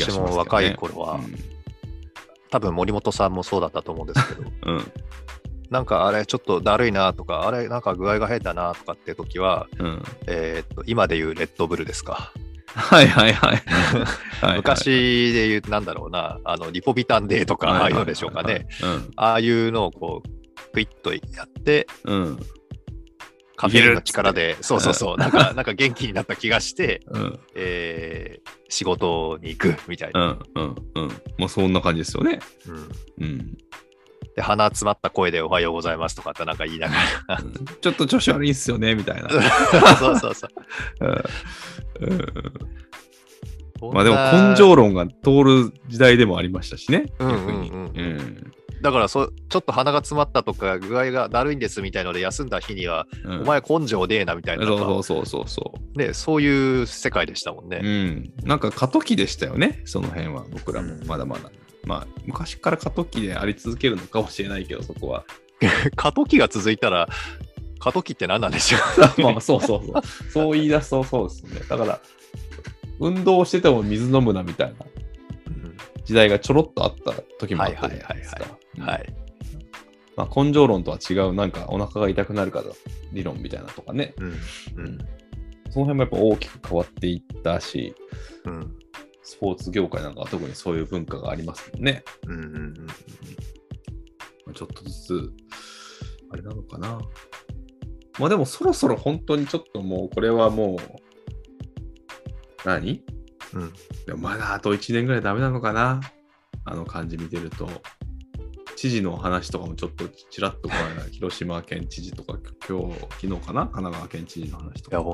[0.00, 1.20] 私も若い頃は
[2.50, 4.76] 多分森本さんもそうだったと思うんですけど、うん。
[4.76, 4.92] うん。
[5.70, 10.02] なんかあれちょっとだるいなとか、あれなんか具合が変だなとかって時は、うん。
[10.26, 12.32] えーっと、今でいうレッドブルですか？
[12.74, 13.56] はいはいはい。
[14.42, 18.66] はいはい、昔で言う、なんだろうな、あの、リポビタンデーとか、ああいうのでしょうかね。
[19.16, 22.40] ああいうのをこう、クイッとやって、うん。
[23.66, 23.70] うん。
[23.72, 27.40] カフェインの力で、そうそうそう、なんか、なんか元気になった気がして、うん。
[27.54, 30.20] えー仕事に行くみたいな。
[30.22, 30.38] うん。
[30.54, 30.74] うん。
[30.94, 31.08] うん。
[31.36, 32.40] もうそんな感じですよね。
[32.66, 32.88] うん
[33.20, 33.58] うん。
[34.34, 36.94] で、鼻詰まった声でおはようございますとかってなんか言いなが
[37.28, 37.42] ら。
[37.82, 39.28] ちょっと調子悪いんすよね、みたいな。
[40.00, 40.50] そうそうそう。
[41.00, 42.82] うんうん
[43.92, 47.70] まあでも根性論が通る時代でもありましたしね、逆に。
[47.70, 57.68] うんうんだからそ、ちょっと鼻が詰まったとか、具合がだるいんですみたいので、休んだ日には、うんお前根性ねえなみたいな、そうそうそうそうそね、そういう世界でしたもんう。
[57.68, 57.80] ね。
[57.82, 58.32] うん。
[58.46, 61.50] なんか過渡期でしたよね、その辺は、僕らもうんまだまだ。
[61.86, 65.24] まあ、昔から過渡期であり続けるのかもしれないけど、そこは。
[65.96, 67.08] 過渡期が続いたら、
[67.78, 68.78] 過渡期って何なんでしょ
[69.18, 69.22] う？
[69.22, 70.02] まあ、そうそうそう。
[70.30, 71.60] そう言い出すとそうですね。
[71.68, 72.00] だから、
[73.00, 74.91] 運動してても水飲むなみたいなうん
[76.12, 78.44] 時代がちょろっとあった時もあったじゃないですか。
[78.78, 79.14] はい。
[80.14, 82.66] まあ、根性論とは違う、なんかお腹が痛くなるから
[83.12, 84.12] 理論みたいなとかね。
[84.18, 84.28] うん。
[84.28, 84.34] う
[84.76, 84.98] うんん。
[85.70, 87.94] その辺もやっぱ大きく変わっていったし、
[88.44, 88.76] うん。
[89.22, 92.04] スポーツ業界なんかは特にそういう文化がありますもんね。
[92.26, 92.34] うん。
[92.34, 92.74] うん。
[92.86, 92.92] ま
[94.50, 95.32] あちょっとずつ、
[96.30, 97.00] あれなのかな。
[98.18, 100.78] まあでもそろそろ本当にちょっともうこれはもう、
[102.66, 103.02] 何？
[103.54, 103.72] うん。
[104.06, 106.00] でもまだあと1年ぐらいダメなのかな
[106.64, 107.68] あの感じ見てると。
[108.74, 110.74] 知事の話とかもちょっとちらっとこ
[111.12, 112.36] 広島県知事とか
[112.68, 113.66] 今日、昨日かな？
[113.66, 115.04] 神奈川県知事の話といや、ん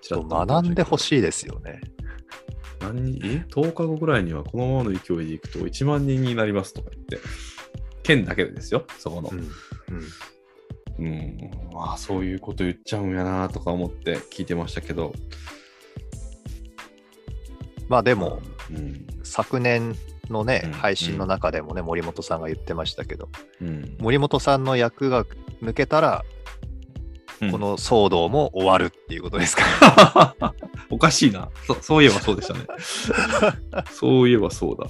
[0.00, 0.98] ちらっとと学んでほい。
[1.00, 1.80] しいですよね。
[2.80, 3.20] 何人？
[3.24, 7.18] え ?10 日後ぐらいにはこのままの勢いでいくと1万人になりますとか言って、
[8.04, 9.30] 県だけでですよ、そこの。
[9.32, 9.38] うん。
[9.38, 9.50] うん。
[10.98, 15.12] うん、まあそういうこと言っちゃうんやなとか思って聞いてましたけど、
[17.88, 19.94] まあでも、うん、昨年
[20.28, 23.28] のねうん、配信の中でもね、森本さんが言ってましたけど、
[23.62, 25.24] うん、森本さんの役が
[25.62, 26.24] 抜けたら、
[27.40, 30.34] うんこの騒動も終わるっていうことですか？
[30.40, 30.54] ら。
[30.88, 31.74] おかしいなそ。
[31.82, 32.60] そういえばそうでしたね。
[33.92, 34.88] そういえばそうだ。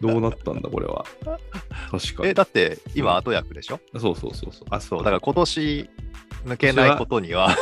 [0.00, 1.04] どうなったんだ、これは。
[1.90, 2.34] 確かえ、に。
[2.34, 3.78] だって今後役でしょ？
[4.00, 4.68] そうそうそうそう。
[4.70, 5.90] あ、そう、だから今年
[6.46, 7.54] 抜けないことには、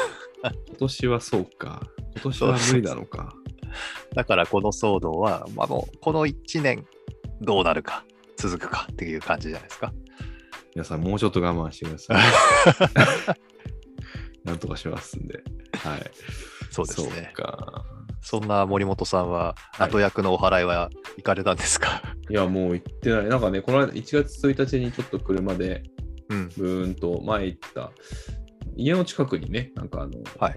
[0.44, 1.82] 今年は そうか。
[2.14, 3.34] 今年は無理なのか。
[4.14, 6.86] だからこの騒動は、まあ、もうこの1年
[7.41, 8.04] どうなるか、
[8.36, 9.92] 続くかっていう感じじゃないですか。
[10.75, 13.36] 皆さん、もうちょっと我慢してください。
[14.44, 15.42] なんとかしますんで。
[15.75, 16.10] はい。
[16.70, 17.32] そうですね。
[18.22, 23.25] そんな森本さんは、はい後役のお払いは行かれたんですか、いや、もう行ってない。
[23.25, 25.82] なんかね、この間1月1日にちょっと車で、
[26.28, 26.48] うん。
[26.56, 27.92] ブーンと前行った、
[28.76, 30.56] 家の近くにね、なんかあの、はい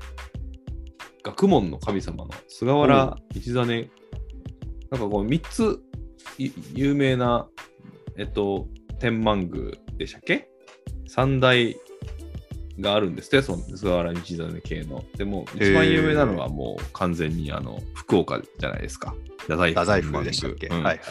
[1.24, 3.90] 学問の神様の菅原道真、
[4.92, 5.80] なんかこう3つ
[6.38, 7.48] い有名な、
[8.18, 8.68] えっと、
[9.00, 10.50] 天満宮でしたっけ？
[11.08, 11.76] 三大
[12.80, 15.04] があるんですって、その菅原道真系の。
[15.16, 19.16] でも、一番有名なのはもう完全にあの福岡じゃないですか。
[19.40, 20.74] 太宰府太宰府でしたっけ、うん。
[20.74, 21.04] はいはいは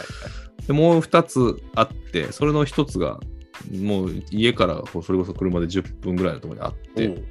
[0.62, 0.66] い。
[0.66, 3.18] でもう2つあって、それの1つが、
[3.80, 7.22] もう家からそれこそ車で10分ぐらいのところにあって、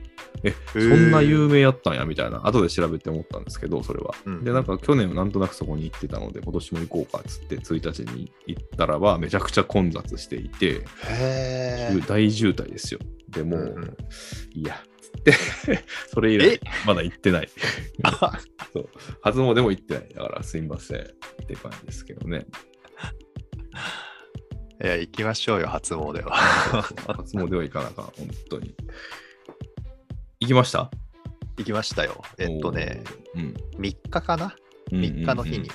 [0.43, 4.15] え、そんな有名やったんやみたいな、後で調べて思ったんですけど、それは。
[4.25, 10.81] うんで、なんか去年はなんとなくそこに行ってたので、今年も行こうかっつって、1日に行ったらば、めちゃくちゃ混雑していて、
[12.07, 12.99] 大渋滞ですよ。
[13.29, 13.97] でもう、うんうん
[14.53, 15.33] いや、つって、
[16.13, 17.49] それ以来え、まだ行ってない。
[18.03, 18.39] あ
[18.73, 18.89] そう
[19.21, 20.09] 初詣も行ってない。
[20.13, 21.05] だから、すいませんっ
[21.47, 22.45] て感じですけどね。
[24.83, 26.31] いや、行きましょうよ、初詣は。
[26.33, 28.13] 初詣は行かなあかん、本
[28.49, 28.75] 当に。
[30.41, 30.89] 行きました？
[31.57, 32.23] 行きましたよ。
[32.39, 33.03] えっとね、、
[33.35, 34.55] おー3日かな？
[34.91, 35.69] うん、?3 日の日に。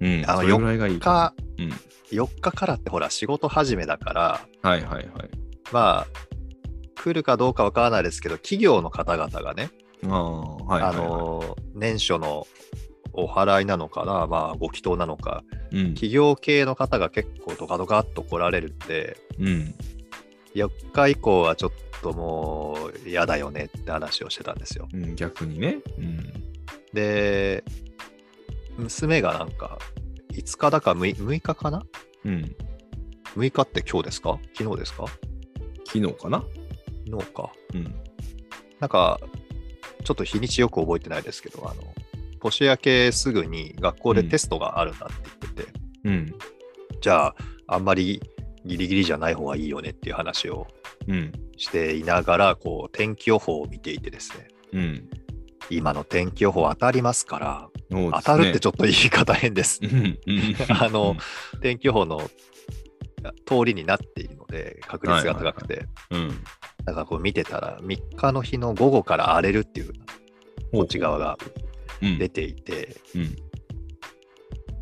[0.00, 1.72] うん、うん、あのそれぐらいがいいか日、うん、
[2.26, 5.08] 4日からってほら、仕事始めだから、はいはいはい。
[5.72, 6.06] まあ、
[6.94, 9.70] 来るかどうかわからないですけど、企業の方々がね、
[10.04, 10.94] ああ、はいはい、はい。
[10.94, 12.46] あの、年初の
[13.12, 19.74] お払いなのかな、まあ、ご祈祷なのか、うん、企業系の方が結構ドカドカっと来られるんで、うん。
[20.54, 24.88] 4日以降はちょっともう嫌だよねって話をしてたんですよ。
[24.92, 25.78] うん、逆にね。
[25.98, 26.32] うん。
[26.92, 27.62] で、
[28.76, 29.78] 娘がなんか、
[30.32, 31.84] 5日だか 6, 6日かな？
[32.24, 32.56] うん。
[33.36, 34.38] ?6 日って今日ですか？
[34.56, 35.06] 昨日ですか？
[35.86, 36.44] 昨日かな？
[37.06, 37.52] 昨日か。
[37.74, 37.94] うん。
[38.80, 39.20] なんか、
[40.04, 41.82] ちょっと日にちよく覚えてないですけど、あの、
[42.40, 45.72] 年明けすぐに学校でテストがあるんだって言ってて、
[46.04, 46.34] うん。
[47.00, 47.34] じゃあ、
[47.66, 48.22] あんまり
[48.70, 50.68] ギリギリじゃない方がいいよねっていう話を
[51.08, 51.32] うん。
[51.56, 55.10] していながら、こう、天気予報を見ていてですね、うん。
[55.68, 59.80] 今の天気予報当たりますから、ね当たるってちょっと言い方変です。
[60.70, 61.16] あの、
[61.60, 62.20] 天気予報の
[63.44, 66.28] 通りになっているので、確率が高くて、うん。
[66.84, 69.92] だからこう見てたら、3日の日の午後から荒れるっていう、
[70.72, 71.36] こっち側が
[72.02, 73.36] うん出ていて、うん。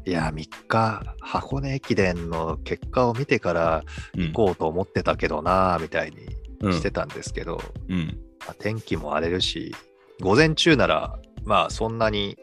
[0.08, 3.84] いや、3日、箱根駅伝の結果を見てから
[4.14, 6.16] 行行こうと思ってたけどな、みたいに
[6.60, 6.72] うん。
[6.72, 7.60] してたんですけど、
[7.90, 8.18] うん。
[8.40, 9.74] まあ天気も荒れるし、
[10.20, 12.38] 午前中なら、まあそんなに、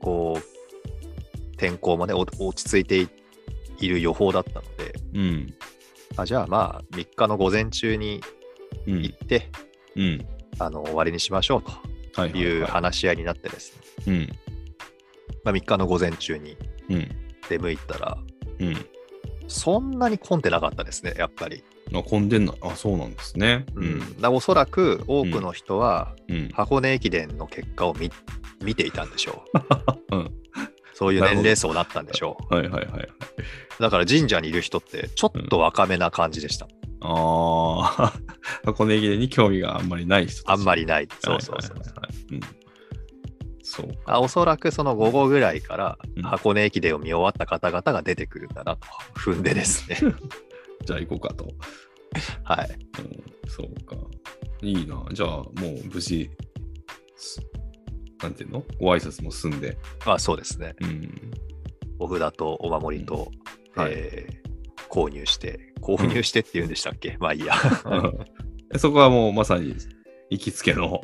[0.00, 3.08] こう、天候もね、お落ち着いてい
[3.78, 5.54] いる予報だったので、うん。
[6.16, 8.20] あじゃあまあ3日の午前中に
[8.86, 9.02] うん。
[9.02, 9.50] 行って、
[9.96, 10.26] うん。
[10.58, 13.74] あの終わりにしましょうはいという話し合いになってです
[14.06, 14.28] ね、うん。
[15.46, 16.56] まあ、3日の午前中に
[16.90, 17.08] うん。
[17.48, 18.18] 出向いたら、
[18.58, 18.76] うん。
[19.46, 21.62] そんなに混んでなかったですね、やっぱり。
[21.94, 22.54] あ、混んでんな。
[22.60, 23.64] あ、そうなんですね。
[23.76, 24.20] ううんん。
[24.20, 26.48] だおそらく多くの人はうん。
[26.52, 28.10] 箱根駅伝の結果を見
[28.60, 29.44] 見ていたんでしょ
[30.10, 30.16] う。
[30.16, 30.30] うん
[30.94, 33.02] そういう年齢層だったんでしょはいはいはいはい。
[33.78, 33.82] う。
[33.82, 36.66] だから神社にいる人ってちょっと若めな感じでした。
[37.02, 38.12] ああ、
[38.64, 41.08] 箱根駅伝に興味があんまりない人あんまりない。
[41.20, 41.76] そうそうそう。
[43.76, 43.94] そうか。
[44.06, 49.98] あおそらくその午後ぐらいからうん箱根駅伝を見終わった方々が出てくるんだなと踏んでですね。
[50.84, 51.48] じゃあ行こうかと。
[52.44, 52.78] はい。
[53.00, 53.96] うん、そうか。
[54.62, 55.04] いいな。
[55.12, 55.48] じゃあも
[55.84, 56.30] う無事、
[57.16, 57.40] す
[58.22, 58.64] なんていうの？
[58.80, 59.76] ご挨拶も済んで。
[60.06, 60.74] まあそうですね。
[60.80, 61.30] うん。
[61.98, 63.30] お札とお守りと、
[63.76, 64.46] うんはいえー
[64.88, 67.54] 購入して、購入してって言うんでしたっけ、まあいいや。
[68.78, 69.74] そこはもうまさに
[70.30, 71.00] 行きつけの。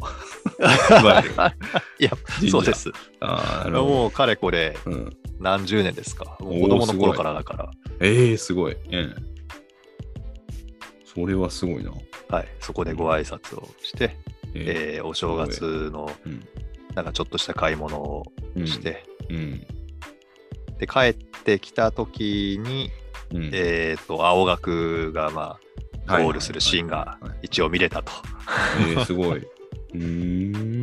[1.99, 2.11] いや、
[2.51, 2.91] そうです。
[3.21, 6.37] あもうかれこれうん、何十年ですか？
[6.41, 7.71] もうおー子供の頃からだから。
[8.01, 8.73] ええすごい。
[8.75, 9.15] うん。
[11.05, 11.93] それはすごいな。
[12.29, 12.49] はい。
[12.61, 14.17] そこでご挨拶をして、
[14.55, 16.47] ええーお正月のうん
[16.95, 18.23] なんかちょっとした買い物を
[18.55, 19.61] うんして、うん。
[20.79, 22.91] で、帰ってきた時に、
[23.33, 23.51] うん。
[23.55, 25.61] えっ、と、青学がまあ、
[26.07, 28.13] ゴールするシーンが一応見れたと。
[28.81, 29.39] えー、すごい。
[29.95, 30.82] うーん。